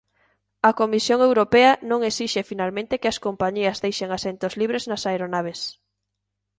[0.69, 5.59] A Comisión Europea non esixe finalmente que as compañías deixen asentos libres nas aeronaves.